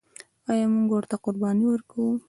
[0.51, 2.11] آیا موږ ورته قرباني ورکوو؟